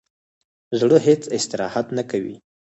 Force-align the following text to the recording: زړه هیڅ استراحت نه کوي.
زړه 0.79 0.97
هیڅ 1.07 1.21
استراحت 1.37 1.87
نه 1.97 2.03
کوي. 2.11 2.35